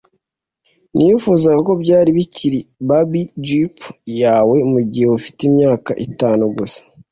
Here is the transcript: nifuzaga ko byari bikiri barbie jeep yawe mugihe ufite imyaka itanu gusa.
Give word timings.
nifuzaga 0.95 1.59
ko 1.67 1.73
byari 1.83 2.09
bikiri 2.17 2.59
barbie 2.87 3.31
jeep 3.45 3.75
yawe 4.21 4.55
mugihe 4.71 5.07
ufite 5.17 5.39
imyaka 5.49 5.91
itanu 6.07 6.43
gusa. 6.57 6.79